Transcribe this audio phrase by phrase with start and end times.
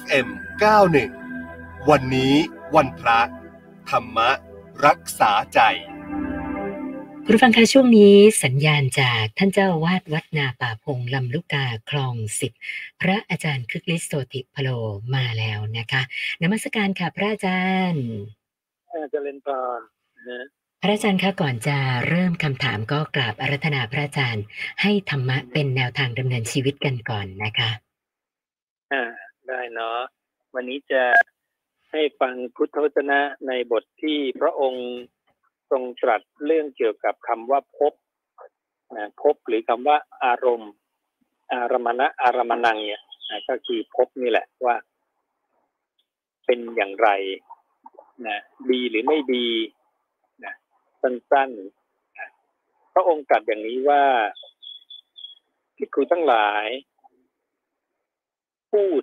[0.00, 0.28] FM
[1.08, 2.34] 91 วันนี้
[2.76, 3.20] วันพระ
[3.90, 4.18] ธรรม
[4.86, 5.60] รักษาใจ
[7.24, 8.14] คุณผู้ฟังคะช่วงนี้
[8.44, 12.52] สัญญาณจากท่านเจ้าอาวาดวัดนาป่าพงลำลูกกาคลองสิบ
[13.00, 14.68] พระอาจารย์คึกฤทธิ์โสติพโล
[15.14, 16.02] มาแล้วนะคะ
[16.42, 18.06] นมัสการค่ะพระอาจารย์
[19.10, 19.80] เจริญพร
[20.28, 20.46] นะ
[20.82, 21.76] พระอาจารย์คะก่อนจะ
[22.08, 24.44] เริ่มคำถามก็กราบอารัธนาพระอาจารย์
[24.82, 27.70] ให้ธรรมะเป็นแนวทางดำเนินชีวิตกันก่อนนะคะ
[28.94, 29.12] อ่า
[29.50, 29.98] ได้เนาะ
[30.54, 31.02] วันนี้จะ
[31.90, 34.86] ให้ฟังพุทธวจนะในบทที่พระองค์
[35.70, 37.92] ทรงตรัสเรื่องเกี่ยวกับคำว่าพบ
[38.96, 40.72] นะพบหรือคำว่าอารมณ์
[41.54, 44.76] อารมณะอารมณังเนี่ยนะก็คือพบนี่แหละว่า
[46.46, 47.08] เป็นอย่างไร
[48.26, 48.38] นะ
[48.70, 49.48] ดีหรือไม่ดี
[50.44, 50.54] นะ
[51.00, 52.28] สั้นๆนะ
[52.94, 54.02] พระองค์ตรัสอย่างนี้ว่า
[55.76, 56.66] ภิกขุทั้งหลาย
[58.72, 59.02] พูด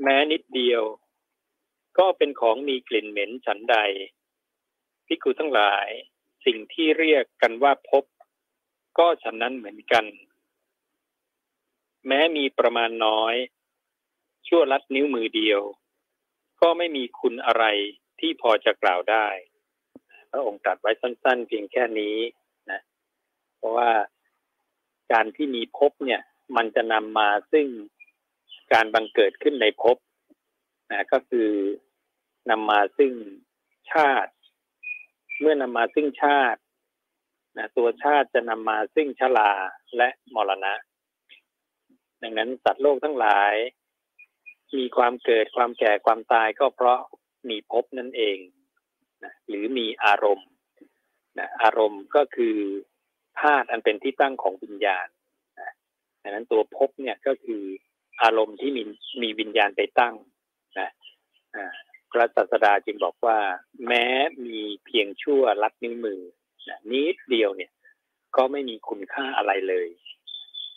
[0.00, 0.82] แม้นิดเดียว
[1.98, 3.76] ก็เป็นของมีกลิ่นเหม็นฉันใด
[5.06, 5.88] พิกุทั้งหลาย
[6.44, 8.04] สิ่งที่เรียกกันว่าพบ
[8.98, 10.04] ก็ฉันนั้นเหมือนกัน
[12.06, 13.34] แม้มีประมาณน้อย
[14.46, 15.60] ชั่วลัดนิ้วมือเดียว
[16.60, 17.64] ก็ไม่มีคุณอะไร
[18.20, 19.26] ที่พอจะกล่าวได้
[20.30, 22.16] พระองค์ตรัสไว้สั้น ๆ เพียงแค่นี้
[22.70, 22.80] นะ
[23.56, 23.90] เพราะว่า
[25.12, 26.22] การที่มีพบเนี่ย
[26.56, 27.66] มันจะนำมาซึ่ง
[28.72, 29.96] การบังเกิดขึ้นในภพ
[30.90, 31.50] นะก็คือ
[32.50, 33.12] นำมาซึ่ง
[33.92, 34.32] ชาติ
[35.40, 36.60] เมื่อนำมาซึ่งชาติ
[37.56, 39.52] นะตัวชาติจะนำมาซึ่งชลา
[39.96, 40.74] และมรณะ
[42.22, 43.54] ดังนั้นสัตว์โลกทั้งหลาย
[44.76, 47.00] มีความเกิดความแก่ความตายก็เพราะ
[47.48, 48.38] มีภพนั่นเอง
[49.24, 50.48] นะหรือมีอารมณ์
[51.38, 52.56] นะอารมณ์ก็คือ
[53.40, 55.06] ธาตุอันเป็นที่ตั้งของวิญญาณ
[55.60, 55.70] นะ
[56.22, 57.62] ดังนั้นตัวภพเนี่ยก็คือ
[58.22, 58.82] อารมณ์ที่มี
[59.22, 60.14] มีวิญญาณไปตั้ง
[60.78, 60.90] นะ
[62.10, 63.38] พระศาสดาจึงบอกว่า
[63.86, 64.06] แม้
[64.46, 66.20] มีเพียงชั่วลัดนิ้วมือ
[66.68, 67.72] นะนิดเดียวเนี่ย
[68.36, 69.88] ก็ไม่มีคุณค่าอะไรเลย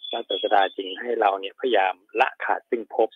[0.09, 3.09] พระศาสดาจึงให้เราเนี่ยพยายามละขาดซึ่งภพ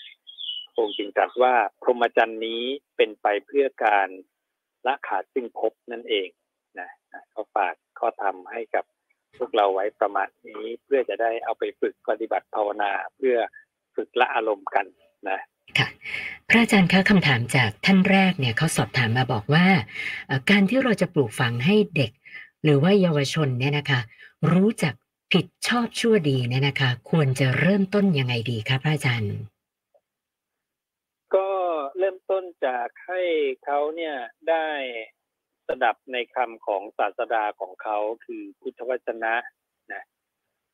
[0.77, 2.63] องค์จึงตรัสว่าพรหมจรรย์นี้
[2.97, 4.07] เป็นไปเพื่อการ
[4.87, 6.29] ละขาดซึ่งภพนั่นเอง
[6.79, 6.89] นะ
[7.31, 8.85] เขาฝากข้อธรรมให้กับ
[9.37, 13.37] พวกเราไว้ประมาณนี้เพื่อจะได้เอาไปฝึกปฏิบัติภาวนาเพื่อ
[13.95, 14.85] ฝึกละอารมณ์กัน
[15.29, 15.39] นะ
[15.77, 15.87] ค่ะ
[16.49, 19.67] พระอาจารย์คะคำถามจากท่านแรกเนี่ยเขาสอบถามมาบอกว่า
[20.49, 22.11] การที่เราจะปลูกฝังให้เด็ก
[22.63, 23.99] หรือว่าเยาวชนเนี่ยนะคะ
[24.53, 24.93] รู้จัก
[25.33, 29.35] ผิดชอบชั่วดีเนี่ยนะคะ ควรจะเริ่มต้นยังไงดีคะพระอาจารย์
[31.35, 31.49] ก็
[31.97, 33.21] เริ่มต้นจากให้
[33.63, 34.15] เขาเนี่ย
[34.49, 34.67] ได้
[35.67, 39.35] สดับในคำของศาสดาของเขาคือพุทธวจนะนะ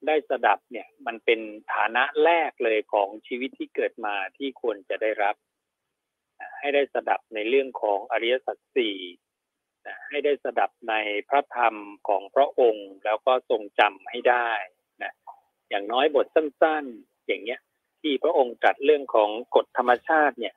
[0.08, 1.40] ได้สดับเนี่ยมันเป็น
[1.74, 5.36] ฐานะแรกเลยของชีวิตที่เกิดมาที่ควรจะได้รับ
[6.60, 8.96] ให้ได้สดับในเรื่องของอริยสัจสี่
[10.10, 10.96] ให้ได้สดับใน
[11.30, 11.76] พระธรรม
[12.08, 14.50] ของพระองค์ แล้วก็ทรงจำให้ได้
[15.04, 15.14] นะ
[15.70, 17.60] อย่างน้อยบทสั้นๆ อย่างเงี้ย
[18.02, 20.56] ที่พระองค์ตรัสเรื่องของกฎธรรมชาติเนี่ย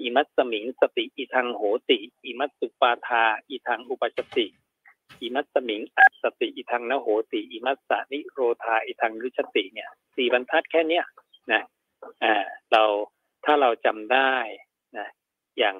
[0.00, 4.46] อิมัตสมิงสติอิทังโหติอิมัตสุปาทาอิทังอุปชติ
[5.22, 11.04] อิมัตสมิงอัสติอิทังนโหติอิมัสสานิโรธาอิทังรุชติเนี่ยสี่บรรทัดแค่เนี้ย
[11.52, 11.62] นะ
[12.24, 12.34] อ่า
[12.72, 12.84] เรา
[13.44, 14.34] ถ้าเราจำได้
[14.98, 15.08] นะ
[15.58, 15.76] อย่าง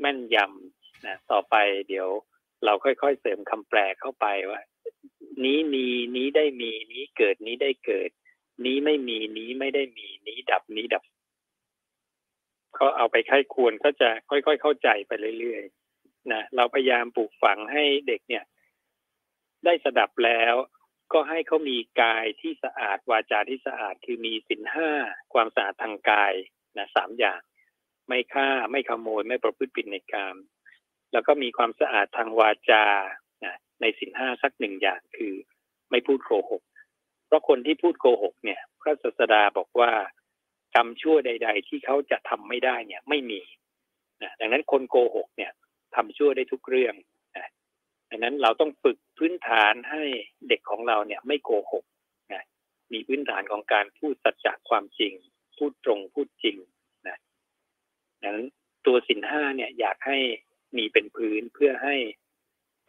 [0.00, 1.54] แม่นยำนะต่อไป
[1.88, 2.08] เดี๋ยว
[2.64, 4.60] เราค่อยๆเสริมคำแปลเข้าไปว่า
[5.44, 5.86] นี้มี
[6.16, 8.10] นี้ได้มีนี้เกิดนี้ได้เกิด
[8.64, 11.04] นี้ไม่มีนี้ไม่ได้มีนี้ดับนี้ดับ
[12.78, 18.44] ก็เอาไปค่ายควรก็จะค่อย ๆ เข้าใจไปเรื่อยๆนะเราพยายามปลูกฝังให้เด็กเนี่ย
[19.66, 20.54] ได้สดับแล้ว
[21.12, 24.90] ก็ให้เขามีกายที่สะอาดวาจาที่สะอาดคือมีสินห้า
[25.34, 26.32] ความสะอาดทางกาย
[26.76, 27.40] นะสามอย่าง
[28.08, 30.36] ไม่ฆ่าไม่ขโมยไม่ประพฤติผิดในกาม
[31.12, 32.84] แล้วก็มีความสะอาดทางวาจา
[33.44, 35.34] นะในสินห้าสักหนึ่งอย่างคือ
[35.90, 36.62] ไม่พูดโกหก
[37.26, 39.92] เพราะคนที่พูดโกหกเนี่ย พระศาสดาบอกว่า
[40.74, 43.40] กรรมชั่วใด ๆ ที่เขาจะทำไม่ได้เนี่ยไม่มี
[44.22, 45.52] นะดังนั้นคนโกหกเนี่ย
[45.94, 46.94] ทำชั่วได้ทุกเรื่อง
[48.10, 50.02] ดังนั้นเราต้องฝึกพื้นฐานให้
[50.48, 51.84] เด็กของเราเนี่ยไม่โกหก
[52.32, 52.44] นะ
[52.92, 55.12] มีพื้นฐานของการพูดสัจจะความจริง
[55.56, 56.56] พูดตรงพูดจริง
[57.08, 57.18] นะ
[58.22, 58.46] ดังนั้น
[58.86, 60.18] ตัวสินห้าเนี่ยอยากให้
[60.76, 61.96] มีเป็นพื้นเพื่อให้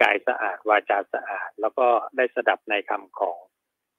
[0.02, 1.88] กายสะอาดวาจาสะอาด แล้วก็
[2.18, 3.38] ได้สดับในคำของ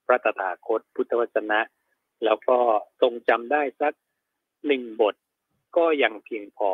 [0.07, 1.61] พระตถาคตพุทธวจนะ
[2.25, 2.59] แล้วก็
[3.01, 3.95] ทรงจำได้สัก
[4.67, 5.15] หนึ่งบท
[5.77, 6.71] ก็ยังเพียงพอ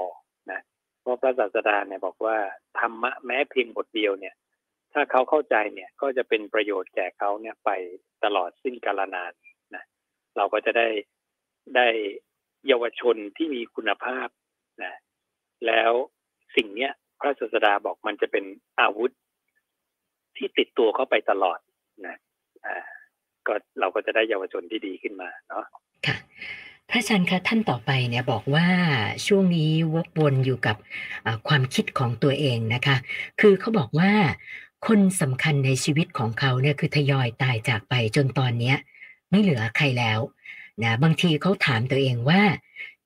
[1.04, 2.36] เพราะพระศาสดาเนี่ยบอกว่า
[2.78, 4.34] ธรรมะแม้เพียงบทเดียวเนี่ย
[4.92, 7.70] ถ้าเขาเข้าใจเนี่ยก็จะเป็นประโยชน์แก่เขาเนี่ยไป
[8.24, 9.32] ตลอดสิ้นกาลนาน
[9.74, 9.84] นะ
[10.36, 10.88] เราก็จะได้
[11.76, 11.88] ได้
[12.66, 14.28] เยาวชนที่มีคุณภาพ
[14.84, 14.94] นะ
[15.66, 15.92] แล้ว
[16.56, 18.44] สิ่งเนี้ยพระศาสดาบอกมันจะเป็น
[18.80, 19.12] อาวุธ
[20.36, 21.58] ที่ติดตัวเขาไปตลอด
[22.06, 22.16] นะ
[22.66, 22.76] อ่า
[23.46, 25.64] ก็เราก็จะได้เยาวชนที่ดีขึ้นมาเนาะ
[26.94, 28.68] ระอาจารย์คะท่านต่อไปเนี่ยบอกว่า
[29.26, 30.76] ช่วงนี้วกวนอยู่กับ
[31.48, 32.96] ความคิดของตัวเองนะคะ
[33.40, 34.12] คือเขาบอกว่า
[34.86, 38.76] คนสำคัญในชีวิตของเขาเนี่ยคือทยอยตายจากไปจนตอนเนี้ย
[39.30, 40.20] ไม่เหลือใครแล้ว
[40.82, 42.42] นะบางทีเขาถามตัวเองว่า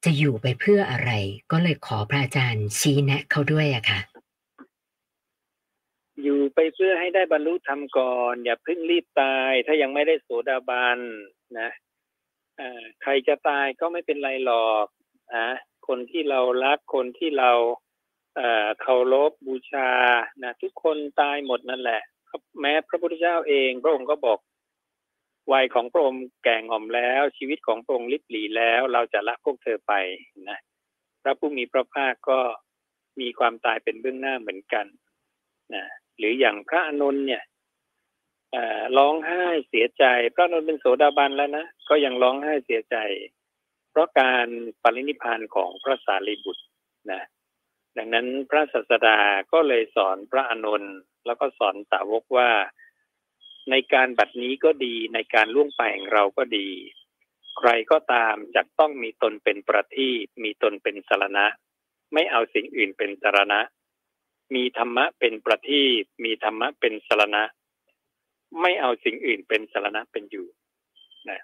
[0.05, 1.11] จะอยู่ไปเพื่ออะไร
[1.53, 4.01] ก็เลยขอพระอาจารย์ชี้แนะเขาด้วยอะค่ะ
[6.23, 10.99] อยู่ไปเพื่อให้ได้บรรลุธรรมก่อน อย่าเพิ่งรีบตาย ถ้ายังไม่ได้โสดาบัน
[11.59, 11.71] นะ
[13.03, 14.87] ใครจะตายก็ไม่เป็นไรหรอก
[15.37, 15.49] นะ
[15.89, 17.51] คนที่เรารักคนที่เรา
[18.81, 19.91] เคารพบูชา
[20.43, 22.03] นะทุกคนตายหมดนั่นแหละ
[22.61, 24.39] แม้พระพุทธเจ้าเองพระองค์ก็บอก
[25.53, 29.93] วัยของพระองค์แก่งอมแล้ว ชีวิตของพระองค์ลิบหลีแล้ว เราจะละพวกเธอไป
[30.49, 30.59] นะ
[31.23, 32.41] พระผู้มีพระภาคก็
[33.21, 34.87] มีความตายเป็นเบื้องหน้าเหมือนกัน
[35.75, 35.85] นะ
[36.19, 37.43] หรืออย่างพระอนุนเนี่ย
[38.99, 40.05] ร้องไห้เสียใจ
[40.35, 42.97] พระนนท์เป็นโสดาบันแล้วนะ ก็ยังร้องไห้เสียใจ
[43.91, 44.47] เพราะการ
[44.83, 46.65] ปรินิพานของพระสารีบุตร
[47.13, 47.23] นะ
[47.97, 49.19] ดังนั้นพระศาสดา
[49.53, 50.85] ก็เลยสอนพระอนุน
[51.27, 52.51] แล้วก็สอนสาวกว่า
[53.71, 56.69] ในการบัดนี้ก็ดีในการล่วงไปของเราก็ดี
[57.59, 61.47] ใครก็ตามจะต้องมีตนเป็นประทีปมีตนเป็นสารณะ
[62.13, 63.61] ไม่เอาสิ่งอื่นเป็นสารณะ
[64.55, 67.43] มีธรรมะเป็นประทีปมีธรรมะเป็นสารณะ
[68.61, 70.47] ไม่เอาสิ่งอื่นเป็นสารณะเป็นอยู่
[71.31, 71.41] นะ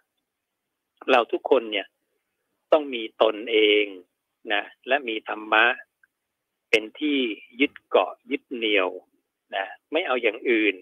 [1.10, 1.86] เราทุกคนเนี่ย
[2.72, 3.84] ต้องมีตนเอง
[4.52, 5.64] นะและมีธรรมะ
[6.70, 7.18] เป็นที่
[7.60, 8.88] ยึดเกาะยึดเหนี่ยว
[9.56, 10.74] นะไม่เอาอย่างอื่น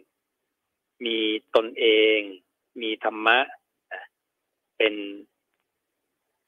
[1.07, 1.19] มี
[1.57, 1.87] ตนเอ
[2.17, 2.19] ง
[2.83, 3.39] มีธรรมะ
[3.93, 4.03] นะ
[4.79, 4.95] เป็น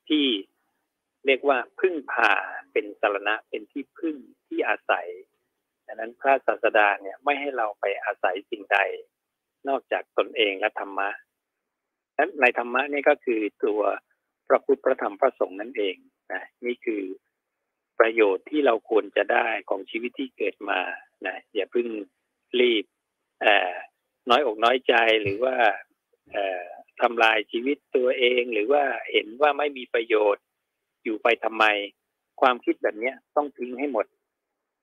[0.09, 0.27] ที่
[1.27, 2.32] เรียกว่าพึ่งพา
[2.73, 4.17] เป็นสารณะเป็นที่พึ่ง
[4.47, 5.09] ที่อาศัย
[5.87, 8.79] ดังนั้นพระศาสดาเนี่ยไม่ให้เราไปอาศัยสิ่งใด
[9.69, 11.11] นอกจากตนเองและธรรมะ
[12.14, 13.81] และในธรรมะนี่ก็คือตัว
[14.49, 15.96] พระพุทธพระธรรมพระสงฆ์นั่นเอง
[16.32, 17.02] นะนี่คือ
[17.99, 20.81] ประโยชน์ที่เราควรจะได้ของชีวิตที่เกิดมา
[21.26, 21.88] นะอย่าเพิ่ง
[22.61, 22.84] รีบ
[24.31, 25.56] น้อยอกน้อยใจหรือว่า
[27.00, 30.44] ทำลายชีวิตตัวเอง หรือว่าเห็นว่าไม่มีประโยชน์
[31.05, 31.64] อยู่ไปทำไม
[32.40, 34.06] ความคิดแบบนี้ต้องทิ้งให้หมด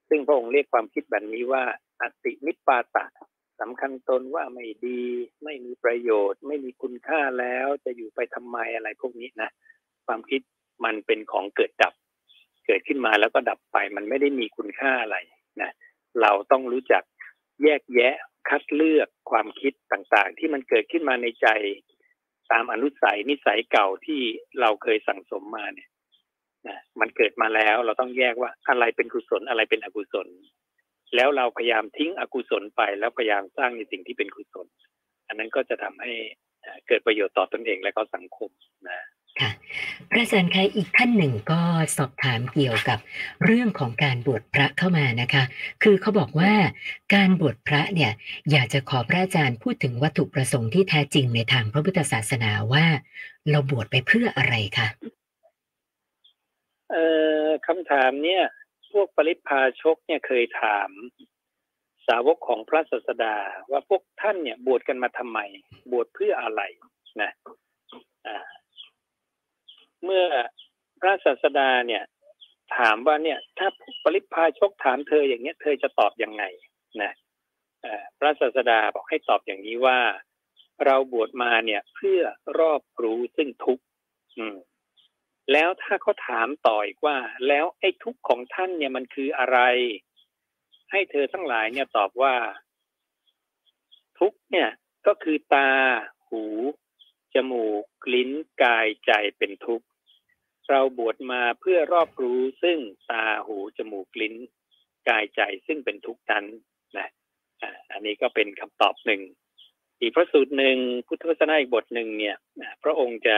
[0.09, 1.63] ซึ่งพระองค์เรียกความคิดแบบนี้ว่า
[2.01, 3.05] อตินิปปาตะ
[3.61, 5.01] สำคัญตนว่าไม่ดี
[5.43, 9.49] ไม่มีประโยชน์ ไม่มีคุณค่าแล้วจะอยู่ไปทำไมอะไรพวกนี้นะ
[10.07, 10.41] ความคิด
[10.85, 11.93] มันเป็นของเกิดดับ
[12.65, 15.17] เกิดขึ้นมาแล้วก็ดับไปมันไม่ได้มีคุณค่าอะไร
[15.61, 15.71] นะ
[16.21, 17.03] เราต้องรู้จัก
[17.63, 18.15] แยกแยะ
[18.49, 21.47] คัดเลือกความคิดต่างๆ ที่มันเกิดขึ้นมาในใจ
[22.51, 24.21] ตามอนุสัยนิสัยเก่าที่
[24.61, 25.89] เราเคยสั่งสมมาเนี่ย
[26.67, 30.27] นะมันเกิดมาแล้วเราต้องแยกว่าอะไรเป็นกุศลอะไรเป็นอกุศล
[31.15, 34.67] แล้วเราพยายามทิ้งอกุศลไป แล้วพยายามสร้างในสิ่งที่เป็นกุศล
[35.27, 36.13] อันนั้นก็จะทำให้
[36.87, 38.49] เกิดประโยชน์ต่อตนเองและก็สังคม
[38.87, 39.07] นะ
[39.39, 39.51] ค่ะ
[40.09, 41.61] พระอาจารย์คะอีกท่านหนึ่งก็
[41.97, 42.99] สอบถามเกี่ยวกับ
[43.45, 45.43] เรื่องของการบวชพระเข้ามานะคะ
[45.83, 46.53] คือเขาบอกว่า
[47.15, 48.11] การบวชพระเนี่ย
[48.51, 52.85] อยากจะขอพระอาจารย์พูดถึงวัตถุประสงค์ที่แท้จริงในทางพระพุทธศาสนาว่า
[53.49, 54.87] เราบวชไปเพื่ออะไรคะ
[56.91, 57.05] เอ่
[57.43, 58.43] อคำถามเนี่ย
[58.93, 60.89] พวกปริพาชกเนี่ยเคยถาม
[62.07, 63.35] สาวกของพระศาสดา
[63.71, 65.39] ว่าพวกท่านเนี่ยบวชกันมาทำไม
[65.91, 66.61] บวชเพื่ออะไร
[67.21, 67.31] นะ
[70.03, 70.25] เมื่อ
[71.01, 72.03] พระศาสดาเนี่ย
[72.77, 73.67] ถามว่าเนี่ย ถ้า
[74.03, 76.43] ปริพาชกถามเธออย่างเนี้ย เธอจะตอบยังไง
[77.01, 77.11] นะ
[78.19, 79.99] พระศาสดาบอกให้ตอบอย่างนี้ว่า
[80.85, 82.21] เราบวชมาเนี่ย เพื่อ
[82.59, 83.83] รอบรู้ซึ่งทุกข์
[85.51, 87.17] แล้วถ้าเขาถามต่ออีกว่า
[87.47, 89.59] แล้วไอ้ทุกข์ของท่านเนี่ยมันคืออะไร
[90.91, 92.35] ให้เธอทั้งหลายเนี่ยตอบว่า
[94.19, 94.69] ทุกข์เนี่ย
[95.07, 95.69] ก็คือตา
[96.27, 96.43] หู
[97.33, 97.65] จมู
[98.03, 98.29] ก ลิ้น
[98.63, 99.85] กาย ใจเป็นทุกข์
[100.69, 102.77] เราบวชมาเพื่อรอบรู้ซึ่ง
[103.11, 104.35] ตา หู จมูก ลิ้น
[105.09, 106.45] กายใจซึ่งเป็นทุกข์นั้น
[106.97, 107.07] นะ
[107.91, 109.21] อันนี้ก็เป็นคำตอบหนึ่ง
[109.99, 112.37] อีกพระสูตรหนึ่งพุทธวจนะอีกบทหนึ่งเนี่ย
[112.83, 113.37] พระองค์จะ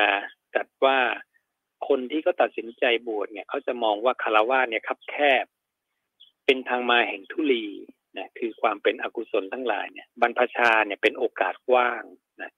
[0.53, 0.97] ตรัสว่า
[1.87, 5.45] คนที่เขาตัดสินใจบวชเนี่ยเขาจะมองว่าคารวะเนี่ยคับแคบ
[6.45, 7.65] เป็นทางมาแห่งทุลี
[8.17, 12.03] นะคือความเป็นอกุศลทั้งหลายเนี่ยบรรพชาเนี่ยเป็นโอกาสกว้าง
[12.41, 12.51] นะ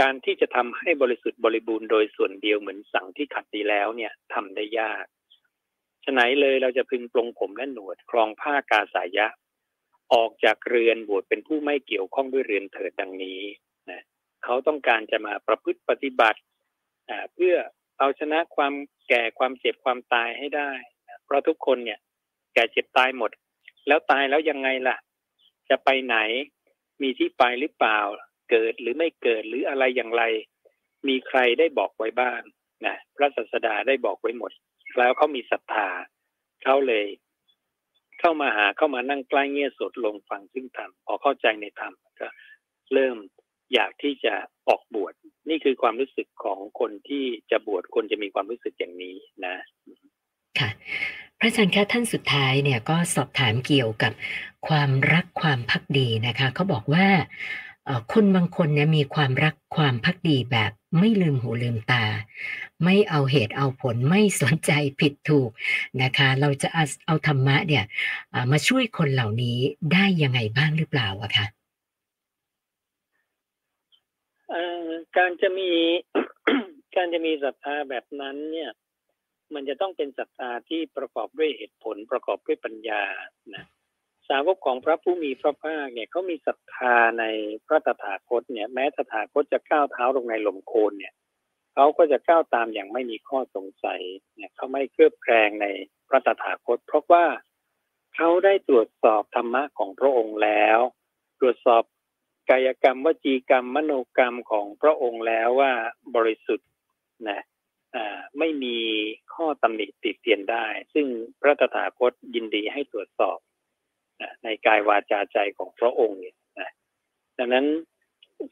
[0.00, 5.04] การที่จะทำให้บริสุทธิ์บริบูรณ์โดยส่วนเดียวเหมือนสั่งที่ขัดดีแล้วเนี่ยทำได้ยาก
[6.04, 9.26] ฉะไหนเลยเราจะพึงปลงผมและหนวดคลองผ้ากาสายะ
[10.14, 13.40] ออกจากเรือนบวชเป็นผู้ไม่เกี่ยวข้องด้วยเรือนเถิดดังนี้
[13.90, 14.02] นะ
[14.44, 16.40] เขาต้องการจะมาประพฤติปฏิบัติ
[17.34, 17.54] เพื่อ
[17.98, 18.72] เอาชนะความ
[19.08, 20.70] แก่ความเจ็บความตายให้ได้
[21.24, 21.98] เพราะทุกคนเนี่ย
[22.54, 23.30] แก่เจ็บตายหมด
[23.86, 24.96] แล้วตายแล้วยังไงล่ะ
[25.68, 26.16] จะไปไหน
[27.02, 27.98] มีที่ไปหรือเปล่า
[28.50, 30.22] เกิดหรือไม่เกิดหรืออะไรอย่างไร
[31.08, 32.40] มีใครได้บอกไว้บ้าง
[32.86, 34.52] นะพระศาสดาได้บอกไว้หมด
[34.98, 35.88] แล้วเขามีศรัทธา
[36.62, 37.06] เขาเลย
[38.20, 42.28] เข้ามาหาเข้ามานั่งใกล้เงียสดลงฟังซึ่งธรรมพอเข้าใจในธรรมก็
[42.92, 43.16] เริ่ม
[43.74, 44.34] อยากที่จะ
[44.68, 45.14] ออกบวช
[45.48, 49.56] นี่คือความรู้สึกของคนที่จะบวชคนจะมีความรู้สึกอย่างนี้นะ
[50.58, 50.70] ค่ะ
[51.38, 54.12] พระอาจารย์คะท่านสุดท้ายเนี่ยก็สอบถามเกี่ยวกับ
[54.68, 57.06] ความรักความพักดีนะคะเขาบอกว่า
[58.12, 62.04] คนบางคนเนี่ยมีความรักความพักดีแบบไม่ลืมหูลืมตา
[62.84, 65.50] ไม่เอาเหตุเอาผลไม่สนใจผิดถูก
[66.02, 66.68] นะคะ เราจะ
[67.06, 67.84] เอาธรรมะเนี่ย
[68.50, 69.58] มาช่วยคนเหล่านี้
[69.92, 71.46] ได้ยังไงบ้างหรือเปล่าอะคะ
[75.16, 75.70] การจะมี
[76.96, 78.70] การจะมีศรัทธาแบบนั้นเนี่ย
[79.54, 83.02] มันจะต้องเป็นศรัทธาที่ประกอบด้วยเหตุผลประกอบด้วยปัญญา
[83.54, 83.64] นะ
[84.28, 87.24] สาวกของพระผู้มีพระภาคเนี่ยเขามีศรัทธาใน
[87.66, 91.14] พระตถาคตเนี่ย แม้ตถาคตจะก้าวเท้าลงในหลมโคนเนี่ย
[91.74, 94.00] เขาก็จะก้าวตามอย่างไม่มีข้อสงสัย
[94.34, 95.66] เนี่ยเขาไม่เครือบแคลงใน
[96.08, 97.24] พระตถาคต เพราะว่า
[98.16, 100.78] เขาได้ตรวจสอบธรรมะของพระองค์แล้ว
[101.40, 101.82] ตรวจสอบ
[102.50, 105.72] กายกรรมวจีกรรมมโนกรรมของพระองค์แล้วว่า
[106.16, 106.68] บริสุทธิ์
[107.28, 107.40] นะ
[108.38, 108.76] ไม่มี
[109.34, 111.06] ข้อตำหนิติดเตียนได้ ซึ่ง
[111.40, 113.38] พระตถาคตยินดีให้ตรวจสอบ
[114.20, 116.70] นะในกายวาจาใจของพระองค์เนี่ยนะ
[117.38, 117.66] ดังนั้น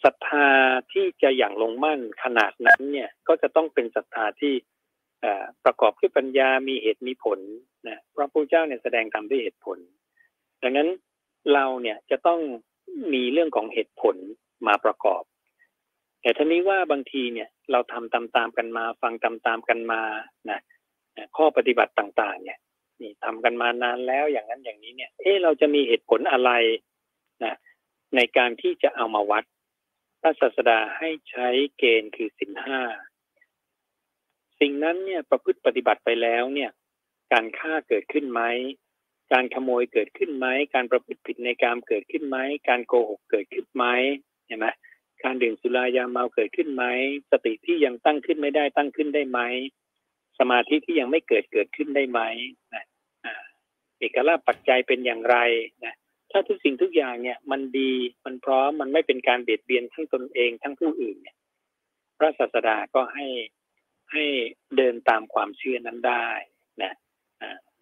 [0.04, 0.48] ศรัทธา
[0.92, 4.54] ที่จะอย่างลงมั่นขนาดนั้นเนี่ยก็จะต้องเป็นศรัทธาที่
[5.64, 7.40] ประกอบด้วยปัญญามีเหตุมีผล
[7.88, 9.78] นะพระพุทธเจ้าเนี่ยแสดงธรรมด้วยเหตุผล
[10.62, 10.88] ดังนั้น
[11.52, 12.40] เราเนี่ยจะต้อง
[13.12, 14.16] มีเรื่องของเหตุผล
[14.66, 15.22] มาประกอบ
[16.20, 20.02] แต่ทีนี้ว่าบางทีเนี่ยเราทำตามๆกันมา ฟังตามๆกันมา
[20.50, 20.60] นะ
[21.36, 22.58] ข้อปฏิบัติต่างๆ เนี่ย
[23.00, 26.50] นี่ทำกันมานานแล้วอย่างนั้นอย่างนี้เนี่ย เอ๊เราจะมีเหตุผลอะไร
[27.44, 27.54] นะ
[28.16, 29.44] ในการที่จะเอามาวัด
[30.20, 31.48] พระศาสดาให้ใช้
[31.78, 32.80] เกณฑ์คือสินห้า
[34.60, 36.70] สิ่งนั้นเนี่ยประพฤติปฏิบัติไปแล้วเนี่ย
[37.32, 38.42] การฆ่าเกิดขึ้นไหม
[39.32, 42.38] การขโมยเกิดขึ้นไหมการประพฤติผิดในการเกิดขึ้นไหม
[42.68, 43.84] การโกหกเกิดขึ้นไหม
[44.46, 44.66] เห็นไหม
[45.22, 46.84] การดื่มสุรายาเมาเกิดขึ้นไหม
[47.30, 49.40] สติที่ยังตั้งขึ้นไม่ได้ตั้งขึ้นได้ไหม
[50.38, 52.20] สมาธิที่ยังไม่เกิดเกิดขึ้นได้ไหม
[52.74, 52.84] นะ
[54.00, 55.36] เอกลักษณ์ปัจจัยเป็นอย่างไร
[55.84, 55.94] นะ
[56.30, 57.92] ถ้าทุกสิ่งทุกอย่างเนี่ย มันดี
[58.24, 61.36] มันพร้อมมันไม่เป็นการเบียดเบียนทั้งตนเองทั้งผู้อื่นเนี่ย
[62.18, 63.26] พระศาสดาก็ให้
[64.12, 64.24] ให้
[64.76, 66.26] เดินตามความเชื่อนั้นได้
[66.82, 66.92] นะ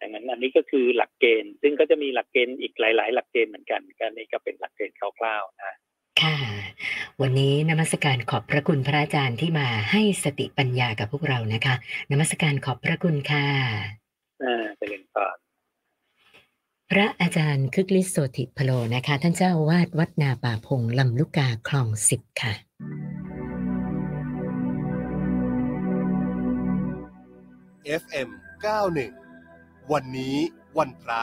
[0.03, 5.73] ดังนั้นอันนี้ก็คือหลักเกณฑ์ ซึ่งก็จะมีหลักเกณฑ์อีกหลาย ๆ หลักเกณฑ์เหมือนกันกันนี่ก็เป็นหลักเกณฑ์คร่าวๆนะ
[6.21, 6.37] ค่ะ
[7.21, 11.75] วันนี้นมัสการขอบพระคุณพระอาจารย์ที่มาให้สติปัญญากับพวกเรานะคะ
[12.11, 13.47] นมัสการขอบพระคุณค่ะ
[14.43, 15.37] อ่าเจริญพร
[16.91, 22.53] พระอาจารย์คึกฤทธิ์โสติพโลนะคะ ท่านเจ้าวาดวัดนาป่าพงลำลูกกาคลองสิบค่ะ
[28.01, 28.29] FM
[28.63, 29.22] 91
[29.91, 30.37] วันนี้
[30.77, 31.21] วันพระ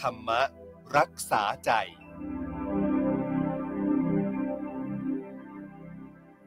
[0.00, 0.28] ธรรม
[0.96, 1.72] รักษาใจ